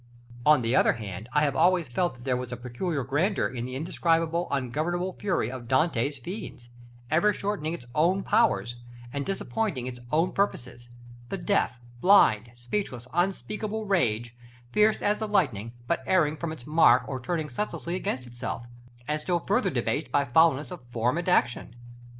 [0.47, 3.65] On the other hand, I have always felt that there was a peculiar grandeur in
[3.65, 6.69] the indescribable, ungovernable fury of Dante's fiends,
[7.11, 8.77] ever shortening its own powers,
[9.13, 10.89] and disappointing its own purposes;
[11.29, 14.35] the deaf, blind, speechless, unspeakable rage,
[14.71, 18.65] fierce as the lightning, but erring from its mark or turning senselessly against itself,
[19.07, 21.75] and still further debased by foulness of form and action.